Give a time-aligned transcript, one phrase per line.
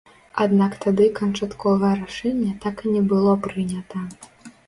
[0.43, 3.99] Аднак тады канчатковае рашэнне так і не было прынята.